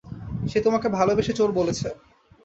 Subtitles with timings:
[0.47, 1.87] সে তোমাকে ভালোবেসে চোর বলেছে।